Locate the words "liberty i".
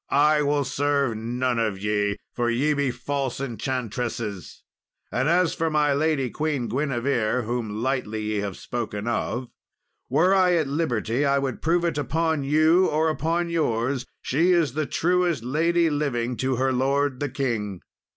10.67-11.37